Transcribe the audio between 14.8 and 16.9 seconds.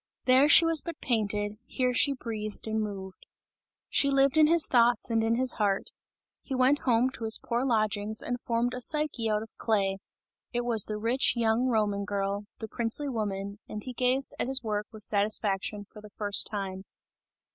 with satisfaction, for the first time.